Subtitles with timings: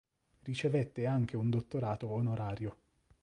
[0.41, 2.75] Ricevette anche un dottorato onorario.